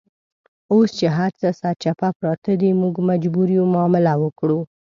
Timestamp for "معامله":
3.73-4.13